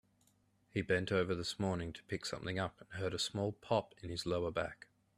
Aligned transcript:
He 0.71 0.81
bent 0.81 1.11
over 1.11 1.35
this 1.35 1.59
morning 1.59 1.93
to 1.93 2.01
pick 2.05 2.25
something 2.25 2.57
up 2.57 2.75
and 2.81 2.89
heard 2.99 3.13
a 3.13 3.19
small 3.19 3.51
pop 3.51 3.93
in 4.01 4.09
his 4.09 4.25
lower 4.25 4.49
back. 4.49 4.87